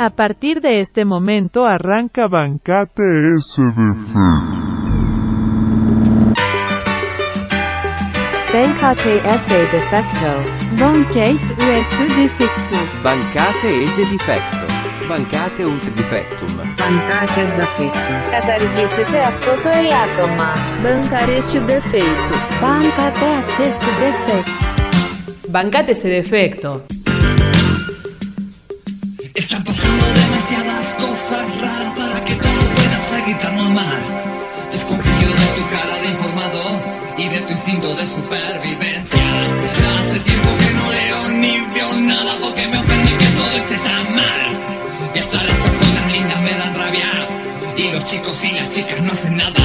[0.00, 3.02] A partir de este momento arranca Bancate
[3.38, 4.12] SDF.
[8.52, 10.30] Bancate esse defecto.
[10.78, 12.76] Bancate US defecto.
[13.02, 14.66] Bancate ese difetto.
[15.08, 16.48] Bancate ut defectum.
[16.76, 18.12] Bancate defecto.
[18.30, 20.50] Καταργήσετε αυτό το ελάττωμα.
[20.82, 22.34] Bancare defeito.
[22.62, 24.48] Bancate acest defect.
[25.50, 26.99] Bancate ese defecto.
[29.91, 34.01] Pasando demasiadas cosas raras para que todo pueda seguir tan normal.
[34.71, 36.61] Desconfío de tu cara de informado
[37.17, 39.21] y de tu instinto de supervivencia.
[39.99, 44.15] Hace tiempo que no leo ni veo nada porque me ofende que todo esté tan
[44.15, 44.51] mal.
[45.13, 47.27] Y hasta las personas lindas me dan rabia.
[47.75, 49.60] Y los chicos y las chicas no hacen nada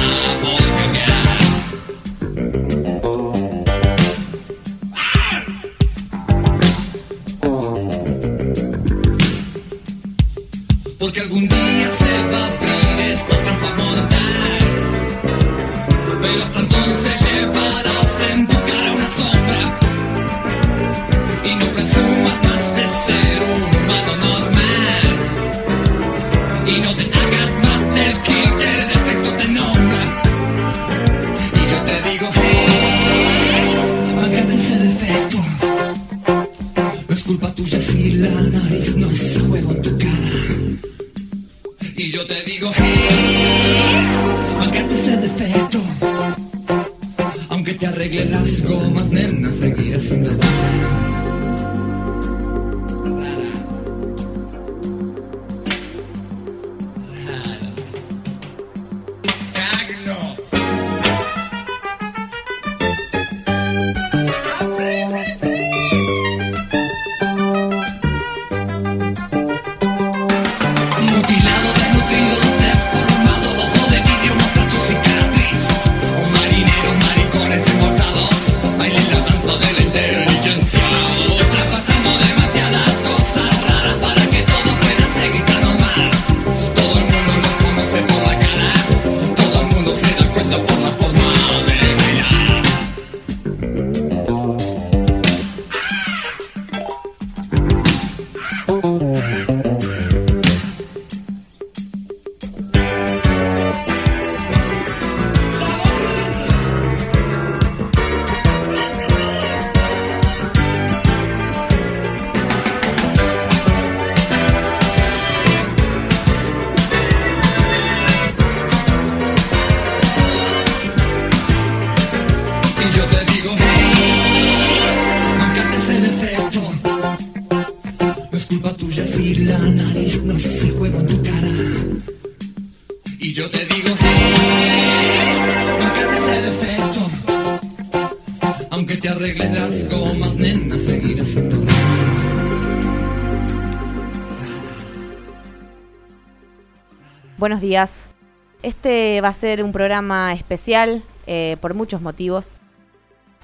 [149.27, 152.51] va a ser un programa especial eh, por muchos motivos.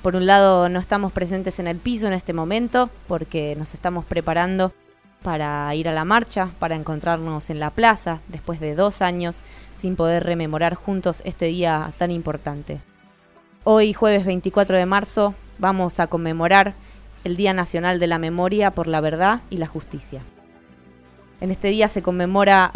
[0.02, 4.06] Por un lado, no estamos presentes en el piso en este momento porque nos estamos
[4.06, 4.72] preparando
[5.24, 9.40] para ir a la marcha, para encontrarnos en la plaza después de dos años
[9.76, 12.80] sin poder rememorar juntos este día tan importante.
[13.66, 16.76] Hoy, jueves 24 de marzo, vamos a conmemorar
[17.26, 20.22] el Día Nacional de la Memoria por la Verdad y la Justicia.
[21.42, 22.72] En este día se conmemora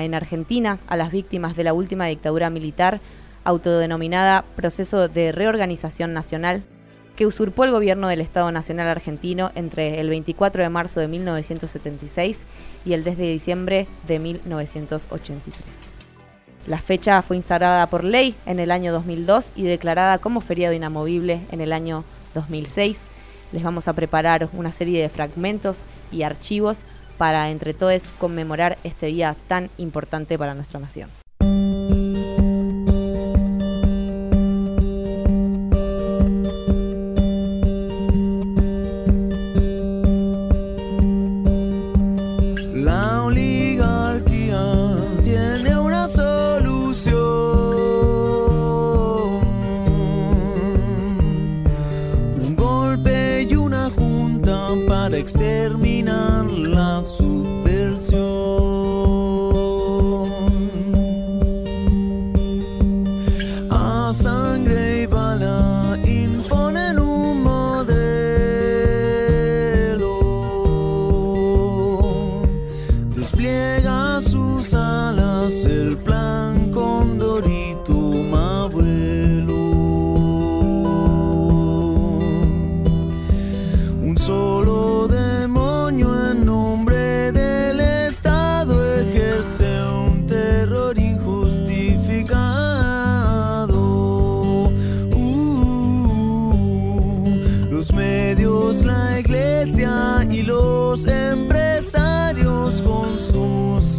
[0.00, 3.00] en Argentina a las víctimas de la última dictadura militar
[3.44, 6.64] autodenominada Proceso de Reorganización Nacional,
[7.14, 12.44] que usurpó el gobierno del Estado Nacional Argentino entre el 24 de marzo de 1976
[12.84, 15.62] y el 10 de diciembre de 1983.
[16.66, 21.40] La fecha fue instaurada por ley en el año 2002 y declarada como feriado inamovible
[21.52, 23.02] en el año 2006.
[23.52, 26.78] Les vamos a preparar una serie de fragmentos y archivos
[27.16, 31.10] para entre todos conmemorar este día tan importante para nuestra nación.
[42.74, 43.16] La
[57.96, 58.75] soon.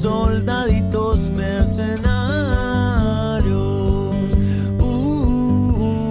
[0.08, 1.98] soldaditos mercenarios.
[4.80, 6.08] Uh,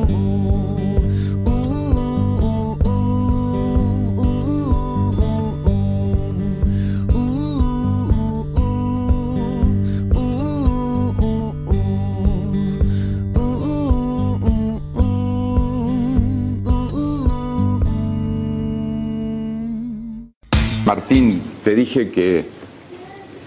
[20.84, 22.44] Martín, te dije que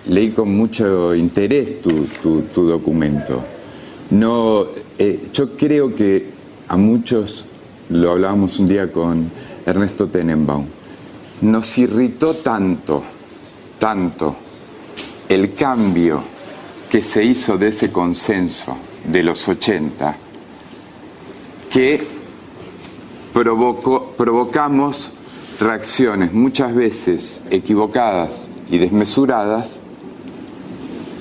[0.09, 3.41] leí con mucho interés tu, tu- documento.
[4.11, 4.65] No,
[4.97, 6.27] eh, yo creo que
[6.67, 7.45] a muchos,
[7.89, 9.29] lo hablábamos un día con
[9.65, 10.65] Ernesto Tenenbaum,
[11.41, 13.03] nos irritó tanto,
[13.77, 14.35] tanto
[15.29, 16.21] el cambio
[16.89, 20.17] que se hizo de ese consenso de los 80,
[21.71, 22.01] que
[23.33, 25.13] provocó- provocamos
[25.59, 29.79] reacciones muchas veces equivocadas y desmesuradas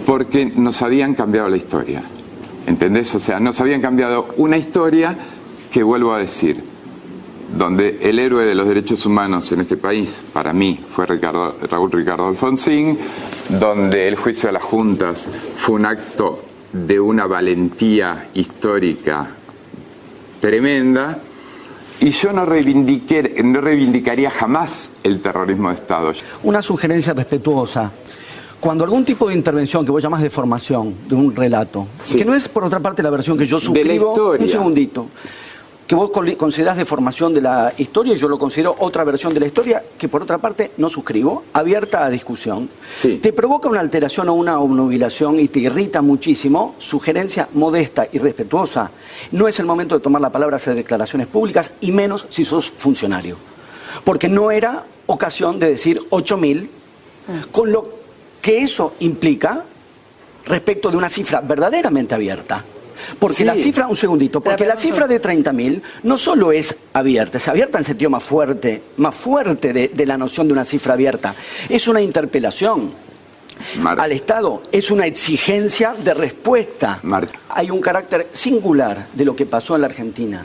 [0.08, 2.02] porque nos habían cambiado la historia.
[2.66, 3.14] ¿Entendés?
[3.14, 5.14] O sea, nos habían cambiado una historia
[5.70, 6.64] que vuelvo a decir,
[7.55, 12.26] donde el héroe de los derechos humanos en este país, para mí, fue Raúl Ricardo
[12.26, 12.99] Alfonsín,
[13.50, 19.28] donde el juicio de las juntas fue un acto de una valentía histórica
[20.40, 21.19] tremenda,
[22.00, 26.12] y yo no, reivindiqué- no reivindicaría jamás el terrorismo de Estado.
[26.44, 27.93] Una sugerencia respetuosa.
[28.60, 32.16] Cuando algún tipo de intervención que vos llamás de formación de un relato, Sí.
[32.16, 35.06] que no es por otra parte la versión que yo De la suscribo, un segundito,
[35.87, 39.40] que vos considerás de formación de la historia y yo lo considero otra versión de
[39.40, 43.19] la historia que por otra parte no suscribo, abierta a discusión, Sí.
[43.22, 48.90] te provoca una alteración o una obnubilación y te irrita muchísimo, sugerencia modesta y respetuosa,
[49.32, 52.70] no es el momento de tomar la palabra, hacer declaraciones públicas y menos si sos
[52.70, 53.37] funcionario.
[54.05, 56.69] Porque no era ocasión de decir 8.000,
[57.52, 57.97] con lo
[58.40, 59.64] que eso implica
[60.46, 62.64] respecto de una cifra verdaderamente abierta.
[63.20, 63.44] Porque Sí.
[63.44, 67.79] la cifra, un segundito, porque la cifra de 30.000 no solo es abierta, es abierta
[67.79, 71.32] en sentido más fuerte, más fuerte de, de la noción de una cifra abierta.
[71.69, 72.90] Es una interpelación
[73.81, 76.99] Mar- al Estado, es una exigencia de respuesta.
[77.05, 80.44] Mar- Hay un carácter singular de lo que pasó en la Argentina.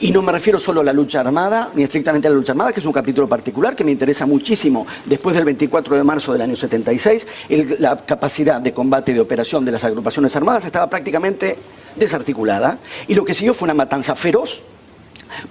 [0.00, 2.72] Y no me refiero solo a la lucha armada, ni estrictamente a la lucha armada,
[2.72, 4.86] que es un capítulo particular que me interesa muchísimo.
[5.04, 9.20] Después del 24 de marzo del año 76, el- la capacidad de combate y de
[9.20, 11.56] operación de las agrupaciones armadas estaba prácticamente
[11.96, 12.78] desarticulada.
[13.08, 14.62] Y lo que siguió fue una matanza feroz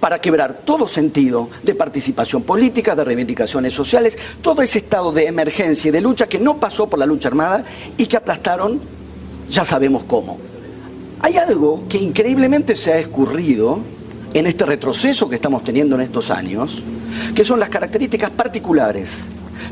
[0.00, 5.88] para quebrar todo sentido de participación política, de reivindicaciones sociales, todo ese estado de emergencia
[5.88, 7.64] y de lucha que no pasó por la lucha armada
[7.96, 8.80] y que aplastaron,
[9.50, 10.38] ya sabemos cómo.
[11.20, 13.80] Hay algo que increíblemente se ha escurrido
[14.34, 16.82] en este retroceso que estamos teniendo en estos años,
[17.34, 19.24] que son las características particulares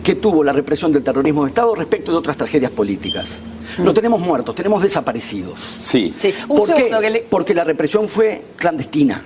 [0.02, 3.38] que tuvo la represión del terrorismo de Estado respecto de otras tragedias políticas.
[3.78, 5.60] No tenemos muertos, tenemos desaparecidos.
[5.60, 6.14] Sí.
[6.46, 6.88] ¿Por qué?
[7.10, 9.22] le- Porque la represión fue clandestina.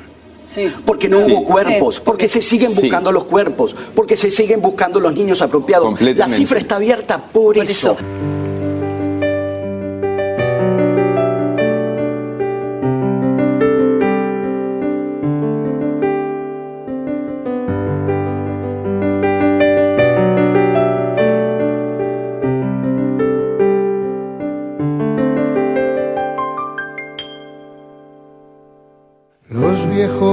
[0.46, 0.68] Sí.
[0.84, 1.32] Porque no Sí.
[1.32, 2.82] hubo cuerpos, porque se siguen Sí.
[2.82, 6.00] buscando los cuerpos, porque se siguen buscando los niños apropiados.
[6.00, 7.92] La cifra está abierta por, Por eso.
[7.92, 7.96] eso.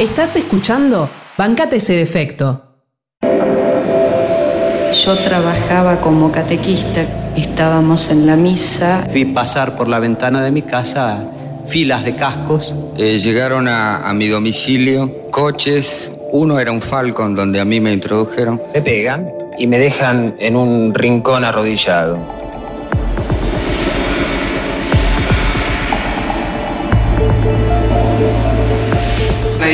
[0.00, 2.62] Estás escuchando Bancate ese defecto.
[3.20, 7.04] Yo trabajaba como catequista,
[7.36, 9.06] estábamos en la misa.
[9.12, 11.22] Vi pasar por la ventana de mi casa
[11.66, 12.74] filas de cascos.
[12.96, 17.92] Eh, llegaron a, a, mi domicilio coches, uno era un Falcon donde a mí me
[17.92, 18.58] introdujeron.
[18.72, 22.39] Me pegan y me dejan en un rincón arrodillado.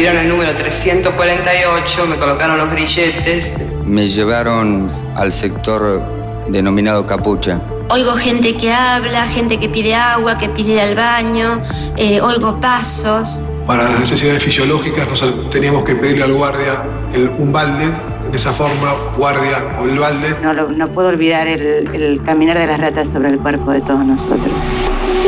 [0.06, 3.52] Dieron el número 348, me colocaron los grilletes.
[3.84, 6.00] Me llevaron al sector
[6.46, 7.58] denominado Capucha.
[7.88, 11.60] Oigo gente que habla, gente que pide agua, que pide ir al baño,
[11.96, 13.40] eh, oigo pasos.
[13.66, 17.92] Para las necesidades fisiológicas nos teníamos que pedirle al guardia el, un balde,
[18.28, 20.36] en esa forma, guardia o el balde.
[20.42, 24.04] No, no puedo olvidar el, el caminar de las ratas sobre el cuerpo de todos
[24.04, 24.52] nosotros.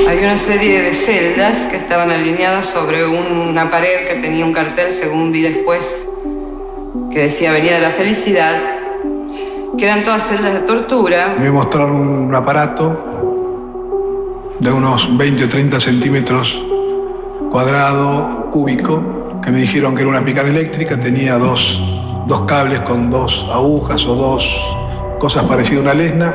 [0.09, 4.91] Había una serie de celdas que estaban alineadas sobre una pared que tenía un cartel,
[4.91, 6.09] según vi después,
[7.11, 8.61] que decía Avenida de la Felicidad,
[9.77, 11.37] que eran todas celdas de tortura.
[11.39, 13.19] Me mostraron un aparato
[14.59, 16.57] de unos 20 o 30 centímetros
[17.51, 21.81] cuadrado, cúbico, que me dijeron que era una picana eléctrica, tenía dos,
[22.27, 24.61] dos cables con dos agujas o dos
[25.19, 26.35] cosas parecidas a una lesna,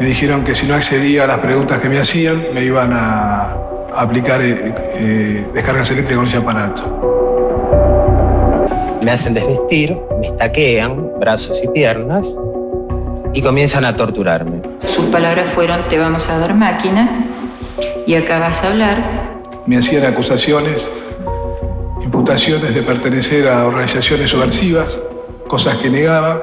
[0.00, 3.56] Me dijeron que si no accedía a las preguntas que me hacían, me iban a,
[3.94, 7.08] aplicar eh, eh, descargas eléctricas con ese aparato.
[9.02, 12.26] Me hacen desvestir, me estaquean brazos y piernas
[13.32, 14.62] y comienzan a torturarme.
[14.86, 17.24] Sus palabras fueron, te vamos a dar máquina
[18.06, 19.40] y acá vas a hablar.
[19.66, 20.88] Me hacían acusaciones,
[22.08, 24.96] imputaciones de pertenecer a organizaciones subversivas,
[25.46, 26.40] cosas que negaba.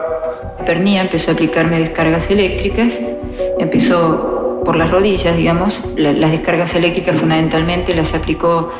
[0.63, 3.01] Pernía empezó a aplicarme descargas eléctricas,
[3.57, 8.71] empezó por las rodillas, digamos, las descargas eléctricas fundamentalmente las aplicó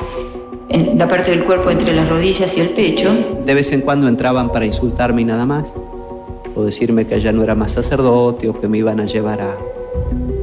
[0.70, 3.12] en la parte del cuerpo entre las rodillas y el pecho.
[3.44, 5.74] De vez en cuando entraban para insultarme y nada más,
[6.54, 9.56] o decirme que ya no era más sacerdote o que me iban a llevar a,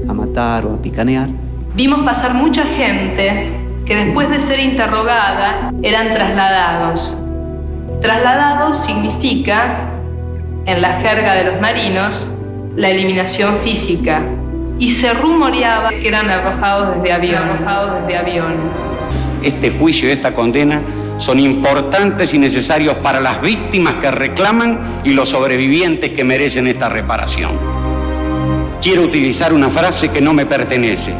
[0.08, 1.28] a matar o a picanear.
[1.76, 7.16] Vimos pasar mucha gente que después de ser interrogada eran trasladados.
[8.00, 9.88] Trasladados significa,
[10.66, 12.28] en la jerga de los marinos,
[12.76, 14.22] la eliminación física.
[14.78, 17.60] Y se rumoreaba que eran arrojados desde aviones.
[17.60, 18.58] Arrojados desde aviones.
[19.42, 20.80] Este juicio y esta condena
[21.18, 26.88] son importantes y necesarios para las víctimas que reclaman y los sobrevivientes que merecen esta
[26.88, 27.52] reparación.
[28.80, 31.12] Quiero utilizar una frase que no me pertenece,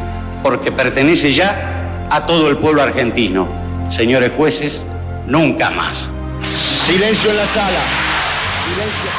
[0.42, 1.81] porque pertenece ya
[2.12, 3.48] a todo el pueblo argentino.
[3.88, 4.84] Señores jueces,
[5.26, 6.10] nunca más.
[6.54, 7.80] Silencio en la sala.
[8.64, 9.10] Silencio.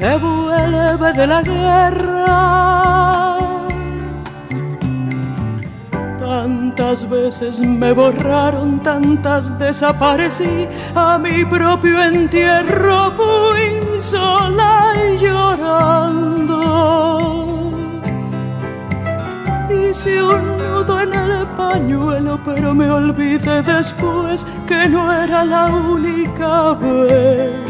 [0.00, 2.26] que vuelve de la guerra.
[6.18, 16.60] Tantas veces me borraron, tantas desaparecí, a mi propio entierro fui sola y llorando.
[19.68, 26.72] Hice un nudo en el pañuelo, pero me olvidé después que no era la única
[26.72, 27.69] vez.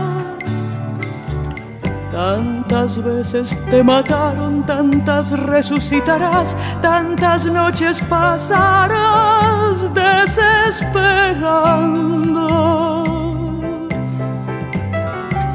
[2.11, 12.49] Tantas veces te mataron, tantas resucitarás, tantas noches pasarás desesperando.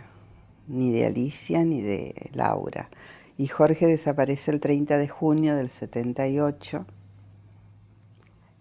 [0.68, 2.90] ni de Alicia ni de Laura.
[3.38, 6.86] Y Jorge desaparece el 30 de junio del 78.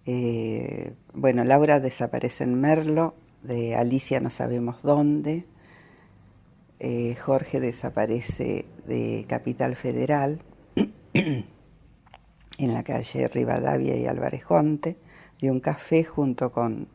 [0.07, 5.47] Eh, bueno, Laura desaparece en Merlo, de Alicia no sabemos dónde.
[6.89, 10.39] Eh, Jorge desaparece de Capital Federal,
[11.15, 11.45] en
[12.59, 14.97] la calle Rivadavia y Álvarez Jonte,
[15.41, 16.87] de un café junto con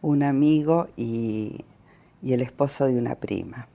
[0.00, 1.62] un amigo y
[2.22, 3.68] el esposo de una prima.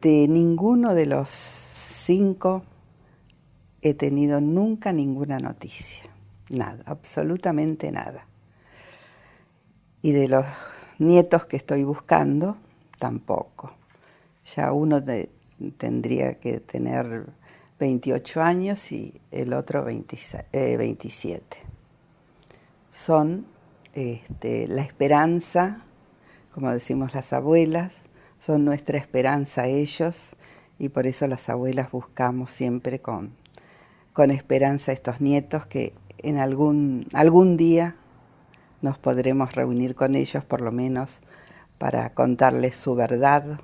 [0.00, 2.64] De ninguno de los cinco
[3.80, 6.10] he tenido nunca ninguna noticia,
[6.50, 8.26] nada, absolutamente nada.
[10.02, 10.44] Y de los
[10.98, 12.56] nietos que estoy buscando,
[12.98, 13.75] tampoco.
[14.54, 15.02] Ya uno
[15.76, 17.26] tendría que tener
[17.80, 20.46] 28 años y el otro 27.
[20.52, 21.42] Eh,
[22.90, 23.46] Son
[23.94, 25.82] este, la esperanza,
[26.54, 28.04] como decimos las abuelas,
[28.38, 30.36] son nuestra esperanza ellos
[30.78, 33.32] y por eso las abuelas buscamos siempre con,
[34.12, 37.96] con esperanza estos nietos que en algún, algún día
[38.82, 41.20] nos podremos reunir con ellos por lo menos
[41.78, 43.58] para contarles su verdad,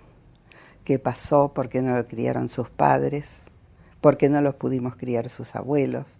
[0.84, 3.42] qué pasó, por qué no lo criaron sus padres,
[4.00, 6.18] por qué no los pudimos criar sus abuelos.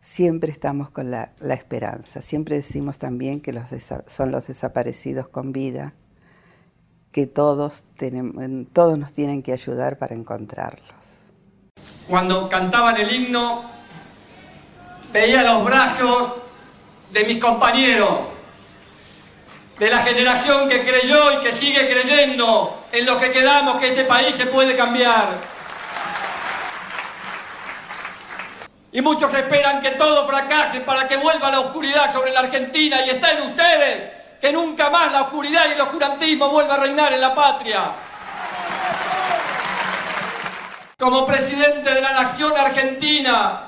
[0.00, 3.64] Siempre estamos con la, esperanza, siempre decimos también que los
[4.06, 5.92] son los desaparecidos con vida,
[7.12, 7.84] que todos,
[8.72, 11.32] todos nos tienen que ayudar para encontrarlos.
[12.08, 13.64] Cuando cantaban el himno,
[15.12, 16.34] veía los brazos
[17.12, 18.20] de mis compañeros,
[19.78, 24.04] de la generación que creyó y que sigue creyendo en lo que quedamos, que este
[24.04, 25.28] país se puede cambiar.
[28.90, 33.10] Y muchos esperan que todo fracase para que vuelva la oscuridad sobre la Argentina y
[33.10, 34.10] está en ustedes
[34.40, 37.90] que nunca más la oscuridad y el oscurantismo vuelva a reinar en la patria.
[40.98, 43.67] Como presidente de la Nación Argentina,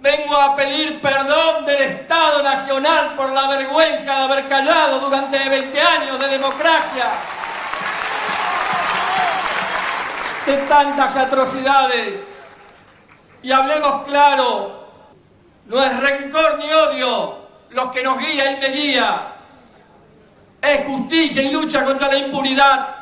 [0.00, 5.80] vengo a pedir perdón del Estado Nacional por la vergüenza de haber callado durante 20
[5.80, 7.06] años de democracia,
[10.46, 12.20] de tantas atrocidades.
[13.42, 14.88] Y hablemos claro,
[15.66, 19.32] no es rencor ni odio los que nos guía y me guía,
[20.62, 22.96] es justicia y lucha contra la impunidad.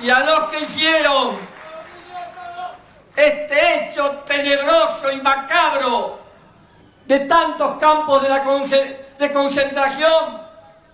[0.00, 1.55] Y a los que hicieron
[3.16, 6.18] este hecho tenebroso y macabro
[7.06, 8.22] de tantos campos
[9.18, 10.46] de, concentración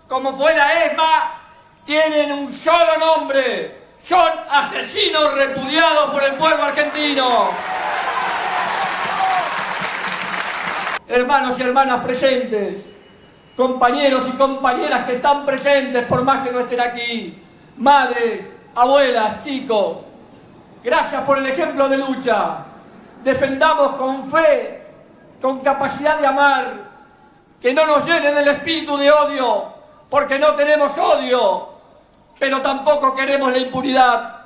[0.06, 1.40] como fue la ESMA,
[1.84, 3.82] tienen un solo nombre.
[4.06, 7.50] Son asesinos repudiados por el pueblo argentino.
[11.08, 12.84] Hermanos y hermanas presentes,
[13.56, 17.42] compañeros y compañeras que están presentes por más que no estén aquí,
[17.76, 19.98] madres, abuelas, chicos,
[20.82, 22.58] gracias por el ejemplo de lucha.
[23.24, 24.82] Defendamos con fe,
[25.40, 26.66] con capacidad de amar,
[27.60, 29.72] que no nos llenen el espíritu de odio,
[30.10, 31.68] porque no tenemos odio,
[32.38, 34.36] pero tampoco queremos la impunidad.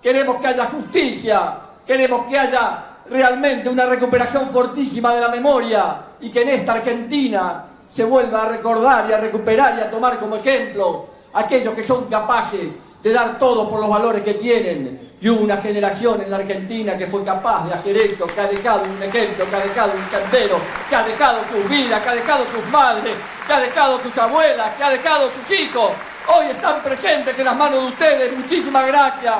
[0.00, 1.54] Queremos que haya justicia,
[1.86, 7.64] queremos que haya realmente una recuperación fortísima de la memoria y que en esta Argentina
[7.90, 12.06] se vuelva a recordar y a recuperar y a tomar como ejemplo aquellos que son
[12.06, 12.68] capaces
[13.02, 15.09] de dar todo por los valores que tienen.
[15.22, 18.46] Y hubo una generación en la Argentina que fue capaz de hacer eso, que ha
[18.46, 22.14] dejado un ejemplo, que ha dejado un cantero, que ha dejado sus vidas, que ha
[22.14, 23.14] dejado sus madres,
[23.46, 25.92] que ha dejado sus abuelas, que ha dejado sus hijos.
[26.26, 28.38] Hoy están presentes en las manos de ustedes.
[28.38, 29.34] Muchísimas gracias.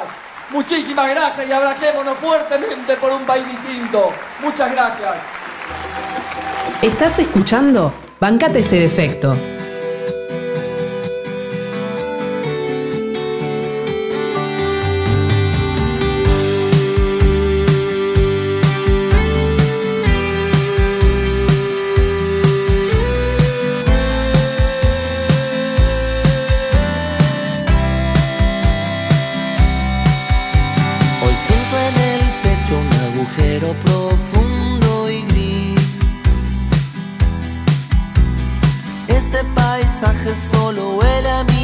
[0.51, 4.13] Muchísimas gracias y abracémonos fuertemente por un país distinto.
[4.43, 5.15] Muchas gracias.
[6.83, 7.93] ¿Estás escuchando?
[8.19, 9.35] Bancate ese defecto.
[40.37, 41.60] solo el amigo.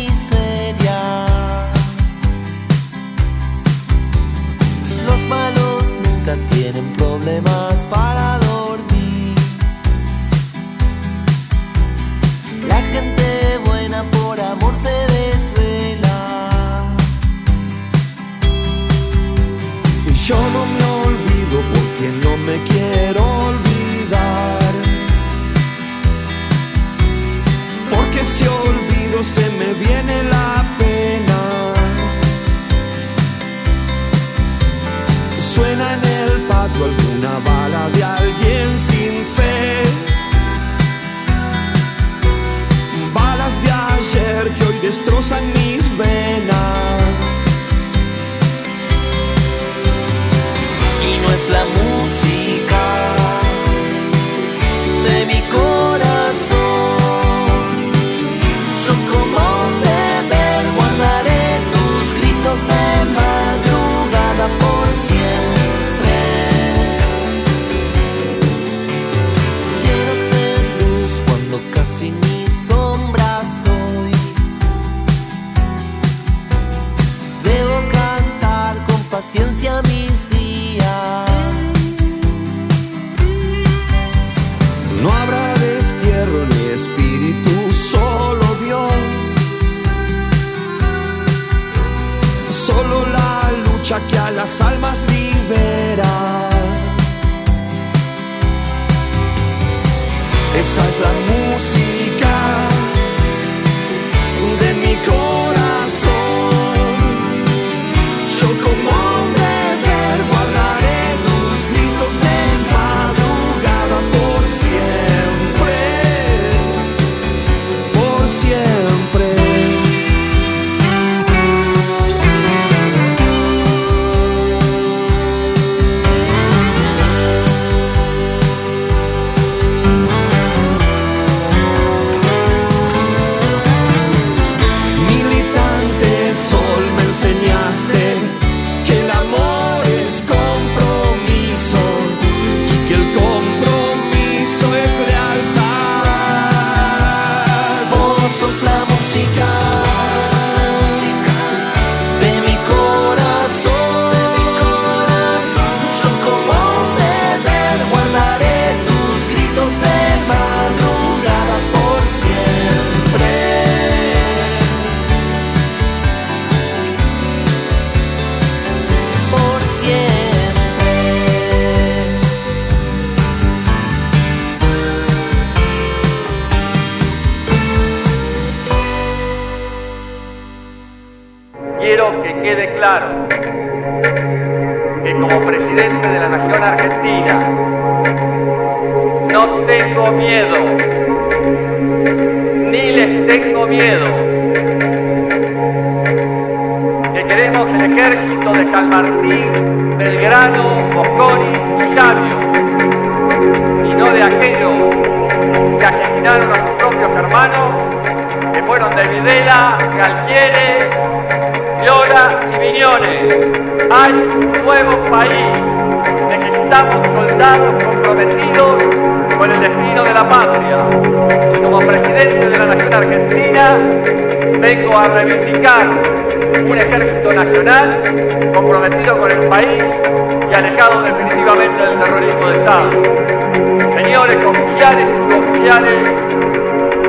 [234.77, 236.03] Oficiales y suboficiales,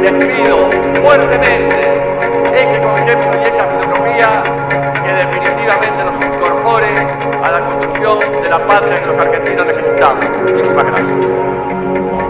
[0.02, 0.70] les pido
[1.04, 1.76] fuertemente
[2.54, 4.44] ese concepto y esa filosofía
[5.04, 6.88] que definitivamente nos incorpore
[7.44, 10.26] a la construcción de la patria que los argentinos necesitamos.
[10.44, 12.27] Muchísimas gracias.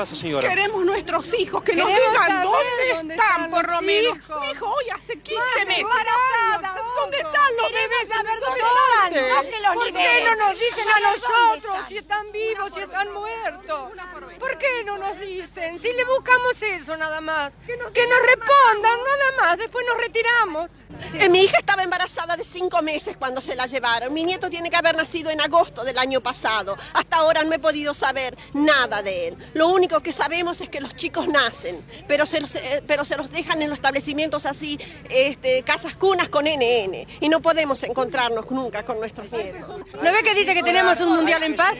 [0.00, 0.48] ¿Qué pasa, señora?
[0.48, 4.16] Queremos nuestros hijos, que nos digan dónde, dónde están, están por lo menos.
[4.16, 5.82] Mi hijo hoy hace 15 Madre, meses.
[5.82, 8.08] embarazadas, ¿Dónde están los bebés?
[8.08, 11.88] saber dónde están, no que los ¿Por qué no nos dicen a nosotros están.
[11.88, 13.90] si están vivos, si están muertos?
[14.38, 15.78] ¿Por qué no nos dicen?
[15.78, 17.52] Si le buscamos eso nada más.
[17.66, 20.70] Que nos, respondan nada más, después nos retiramos.
[21.14, 24.12] Eh, Mi hija estaba embarazada de cinco meses cuando se la llevaron.
[24.12, 26.76] Mi nieto tiene que haber nacido en agosto del año pasado.
[26.92, 29.36] Hasta ahora no he podido saber nada de él.
[29.54, 33.16] Lo único que sabemos es que los chicos nacen, pero se los, eh, pero se
[33.16, 37.06] los dejan en los establecimientos así, este, casas cunas con NN.
[37.20, 39.68] Y no podemos encontrarnos nunca con nuestros nietos.
[39.68, 41.78] ¿No ve que dice que tenemos un mundial en paz?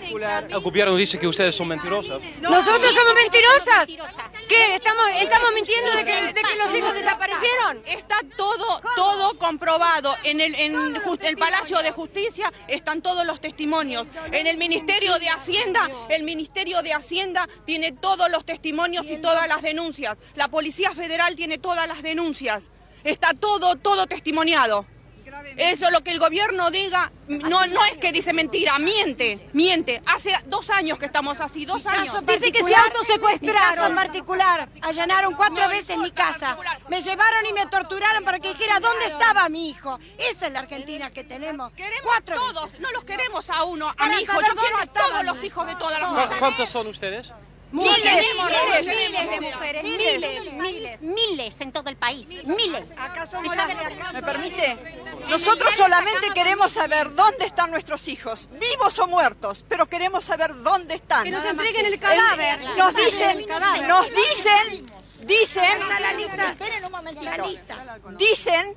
[0.48, 2.20] El gobierno dice que ustedes son mentirosas.
[2.40, 3.88] ¿Nosotros somos mentirosas?
[4.50, 4.74] ¿Qué?
[4.74, 7.82] ¿Estamos, estamos mintiendo de que, de que los hijos desaparecieron?
[7.86, 10.14] Está todo, todo comprobado.
[10.24, 14.08] En el, en just- el Palacio de Justicia están todos los testimonios.
[14.32, 19.46] En el Ministerio de Hacienda, el Ministerio de Hacienda tiene todos los testimonios y todas
[19.46, 20.18] las denuncias.
[20.34, 22.70] La Policía Federal tiene todas las denuncias.
[23.04, 24.84] Está todo, todo testimoniado.
[25.56, 30.02] Eso lo que el gobierno diga, no, no es que dice mentira, miente, miente.
[30.06, 32.14] Hace dos años que estamos así, dos años.
[32.26, 33.90] Dice que se autosecuestraron.
[33.90, 34.68] en particular.
[34.82, 36.56] Allanaron cuatro veces mi casa.
[36.88, 39.98] Me llevaron y me torturaron para que dijera dónde estaba mi hijo.
[40.18, 41.72] Esa es la Argentina que tenemos.
[41.72, 42.80] Queremos Cuatro todos, veces.
[42.80, 44.32] no los queremos a uno, a mi hijo.
[44.40, 46.38] Yo quiero a todos los hijos de todas las ¿Cu- mujeres.
[46.38, 47.32] ¿Cuántos son ustedes?
[47.72, 49.84] Miles, Miles, miles, miles, miles miles de mujeres.
[49.84, 52.90] Miles, miles, miles en todo el país, miles.
[52.98, 54.04] Acá somos ¿Me las sabe de lo que acá.
[54.06, 54.14] son?
[54.14, 54.99] ¿Me permite?
[55.28, 60.94] Nosotros solamente queremos saber dónde están nuestros hijos, vivos o muertos, pero queremos saber dónde
[60.96, 61.24] están.
[61.24, 62.60] Que nos entreguen el cadáver.
[62.76, 63.46] Nos dicen,
[63.86, 64.86] nos dicen,
[65.20, 65.78] dicen,
[67.46, 67.76] lista.
[68.16, 68.76] dicen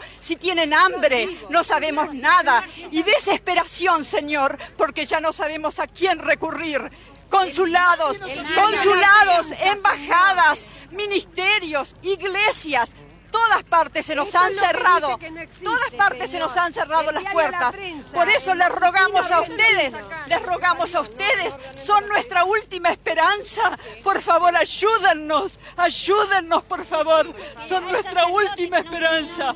[0.19, 2.63] si tienen hambre, no sabemos nada.
[2.91, 6.91] Y desesperación, Señor, porque ya no sabemos a quién recurrir.
[7.29, 8.19] Consulados,
[8.55, 12.91] consulados, embajadas, ministerios, iglesias,
[13.31, 15.17] todas partes se nos han cerrado,
[15.63, 17.75] todas partes se nos han cerrado las puertas.
[18.13, 19.95] Por eso les rogamos a ustedes,
[20.27, 23.77] les rogamos a ustedes, son nuestra última esperanza.
[24.03, 27.33] Por favor, ayúdennos, ayúdennos, por favor,
[27.67, 29.55] son nuestra última esperanza.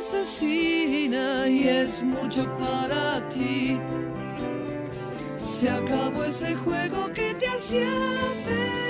[0.00, 3.78] asesina y es mucho para ti.
[5.36, 7.86] Se acabó ese juego que te hacía
[8.46, 8.89] feliz.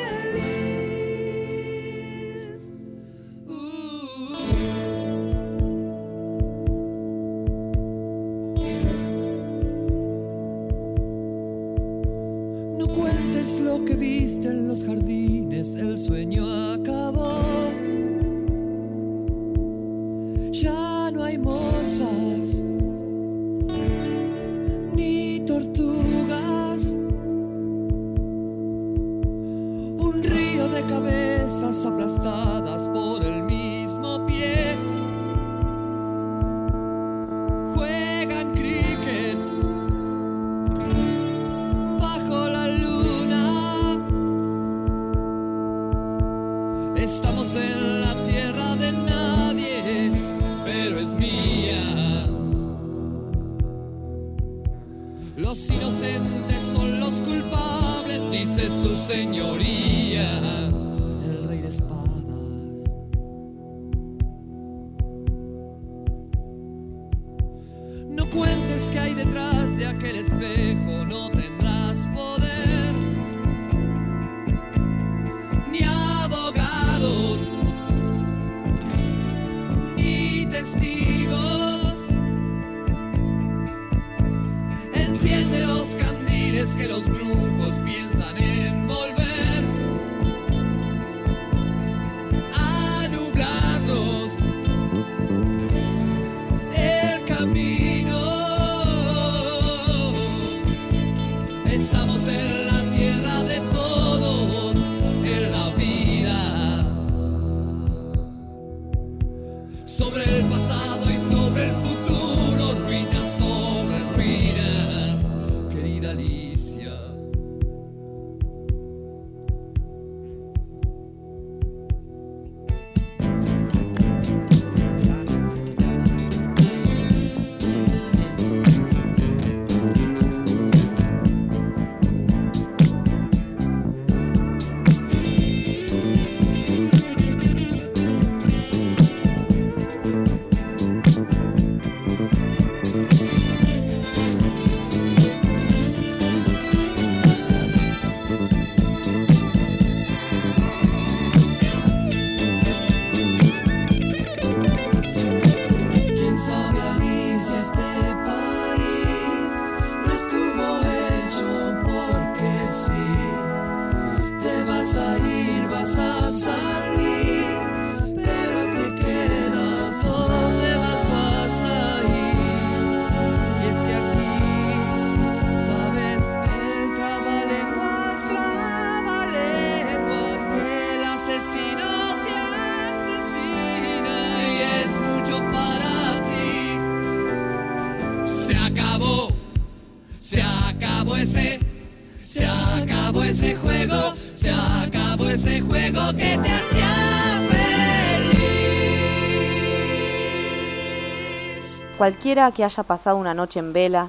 [202.00, 204.08] Cualquiera que haya pasado una noche en vela,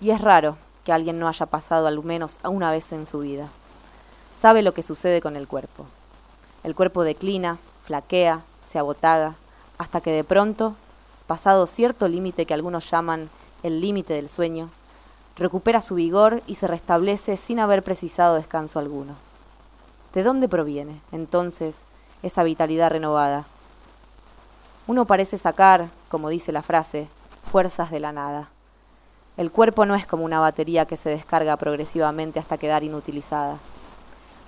[0.00, 3.48] y es raro que alguien no haya pasado al menos una vez en su vida,
[4.40, 5.86] sabe lo que sucede con el cuerpo.
[6.62, 9.34] El cuerpo declina, flaquea, se abotaga,
[9.78, 10.76] hasta que de pronto,
[11.26, 13.28] pasado cierto límite que algunos llaman
[13.64, 14.70] el límite del sueño,
[15.36, 19.16] recupera su vigor y se restablece sin haber precisado descanso alguno.
[20.12, 21.80] ¿De dónde proviene, entonces,
[22.22, 23.44] esa vitalidad renovada?
[24.86, 27.08] Uno parece sacar, como dice la frase,
[27.54, 28.48] fuerzas de la nada.
[29.36, 33.58] El cuerpo no es como una batería que se descarga progresivamente hasta quedar inutilizada.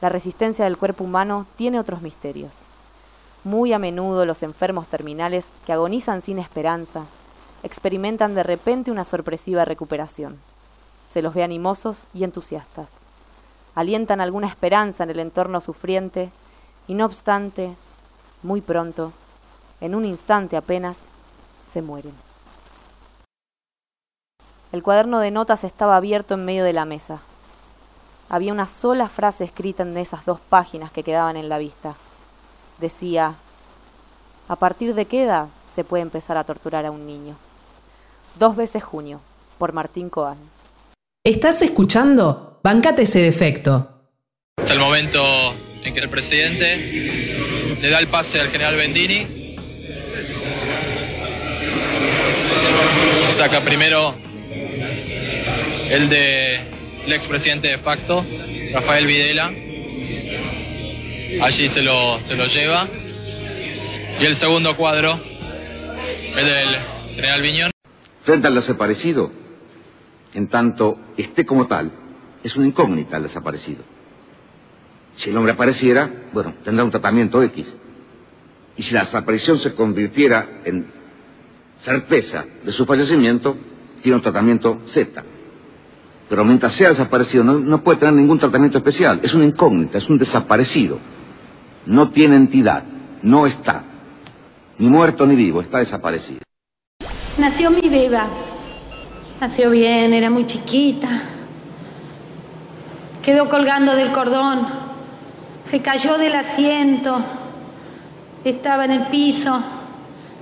[0.01, 2.57] La resistencia del cuerpo humano tiene otros misterios.
[3.45, 7.05] Muy a menudo los enfermos terminales que agonizan sin esperanza
[7.63, 10.37] experimentan de repente una sorpresiva recuperación.
[11.09, 12.97] Se los ve animosos y entusiastas.
[13.77, 16.33] Alientan alguna esperanza en el entorno sufriente
[16.89, 17.77] y no obstante,
[18.43, 19.13] muy pronto,
[19.81, 21.05] en un instante apenas,
[21.69, 22.26] se mueren.
[24.73, 27.21] El cuaderno de notas estaba abierto en medio de la mesa.
[28.29, 31.95] Había una sola frase escrita en esas dos páginas que quedaban en la vista.
[32.81, 33.35] Decía,
[34.49, 37.37] ¿a partir de qué edad se puede empezar a torturar a un niño?
[38.39, 39.21] Dos veces junio,
[39.59, 40.39] por Martín Coan.
[41.25, 42.59] ¿Estás escuchando?
[42.62, 43.89] Bancate ese defecto.
[44.62, 45.23] Es el momento
[45.85, 49.57] en que el presidente le da el pase al general Bendini.
[53.31, 54.26] Saca primero
[55.91, 56.76] el de
[57.07, 58.24] el expresidente de facto,
[58.72, 59.53] Rafael Videla.
[61.43, 62.89] Allí se lo, se lo lleva.
[64.20, 65.18] Y el segundo cuadro,
[66.37, 67.70] el del general Viñón.
[68.24, 69.30] Frente al desaparecido,
[70.34, 71.93] en tanto esté como tal,
[72.43, 73.84] es una incógnita el desaparecido.
[75.16, 77.66] Si el hombre apareciera, bueno, tendrá un tratamiento X.
[78.76, 80.87] Y si la desaparición se convirtiera en
[81.82, 83.57] certeza de su fallecimiento,
[84.03, 85.24] tiene un tratamiento Z.
[86.29, 89.20] Pero mientras sea desaparecido, no, puede tener ningún tratamiento especial.
[89.22, 90.99] Es una incógnita, es un desaparecido.
[91.87, 92.83] No tiene entidad,
[93.22, 93.85] no está.
[94.79, 96.41] Ni muerto ni vivo, está desaparecido.
[97.39, 98.27] Nació mi beba.
[99.41, 101.09] Nació bien, era muy chiquita.
[103.22, 104.66] Quedó colgando del cordón.
[105.62, 107.24] Se cayó del asiento.
[108.45, 109.62] Estaba en el piso.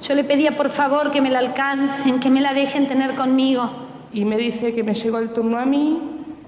[0.03, 3.84] Yo le pedía por favor que me la alcancen, que me la dejen tener conmigo.
[4.15, 6.01] Y me dice que me llegó el turno a mí,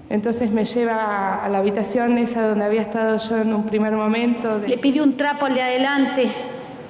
[0.09, 4.59] entonces me lleva a la habitación esa donde había estado yo en un primer momento.
[4.65, 6.29] Le pidió un trapo al de adelante,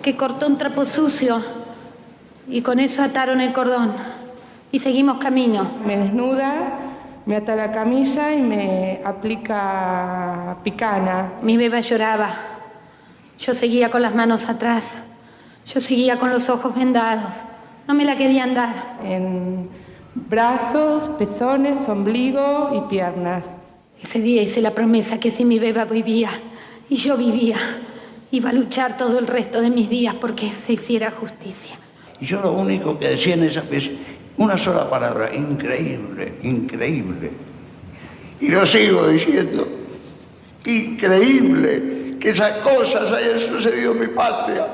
[0.04, 1.42] que cortó un trapo sucio,
[2.48, 3.92] y con eso ataron el cordón.
[4.72, 5.68] Y seguimos camino.
[5.84, 6.54] Me desnuda,
[7.26, 11.34] me ata la camisa y me aplica picana.
[11.42, 12.36] Mi beba lloraba.
[13.40, 14.94] Yo seguía con las manos atrás.
[15.66, 17.36] Yo seguía con los ojos vendados.
[17.88, 18.98] No me la querían dar.
[19.04, 19.87] En
[20.30, 23.44] brazos, pezones, ombligo y piernas.
[24.02, 26.30] Ese día hice la promesa que si mi beba vivía
[26.90, 27.58] y yo vivía,
[28.32, 31.76] iba a luchar todo el resto de mis días porque se hiciera justicia.
[32.20, 33.90] Y yo lo único que decía en esa vez,
[34.38, 37.32] una sola palabra, increíble, increíble.
[38.40, 39.68] Y lo sigo diciendo,
[40.66, 44.68] increíble que esas cosas hayan sucedido en mi patria.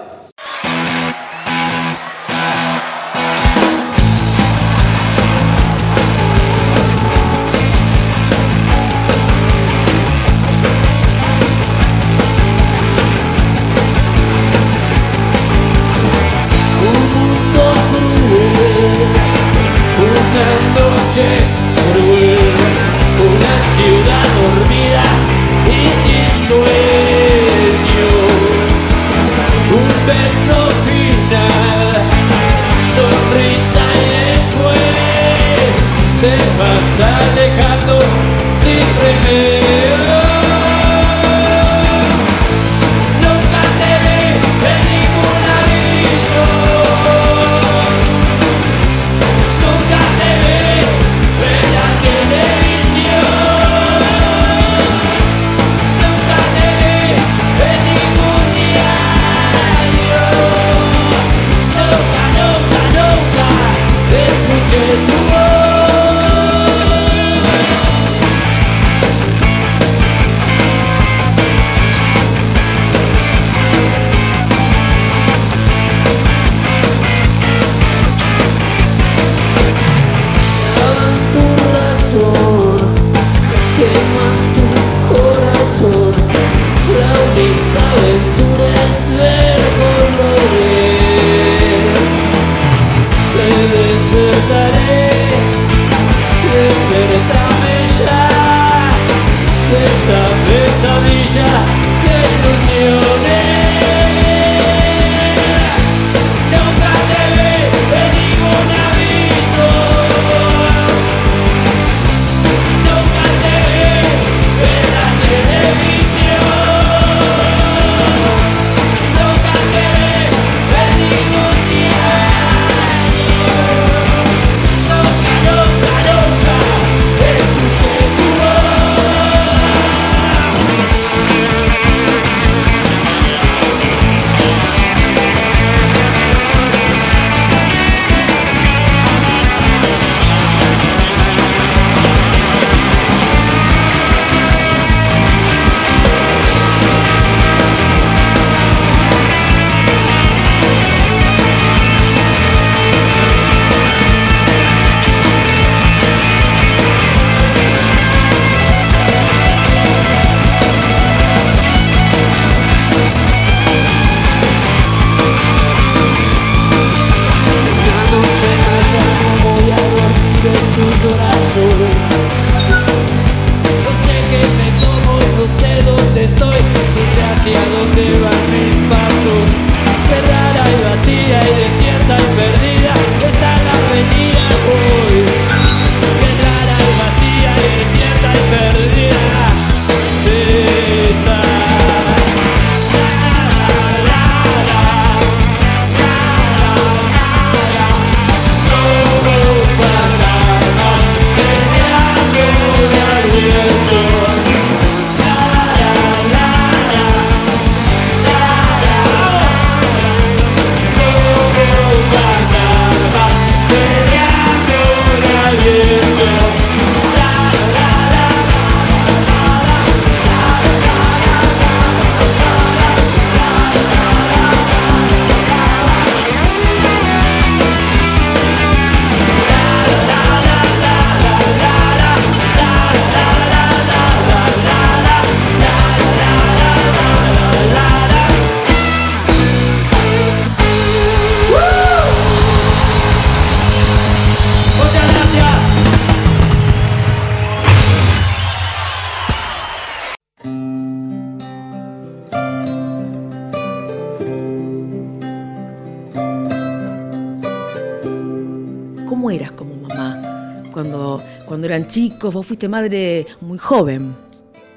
[261.88, 264.16] Chicos, vos fuiste madre muy joven.